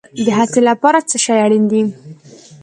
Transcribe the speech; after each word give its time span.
د 0.25 0.27
هڅې 0.37 0.61
لپاره 0.69 0.99
څه 1.09 1.17
شی 1.23 1.33
اړین 1.45 1.63
دی؟ 1.71 1.81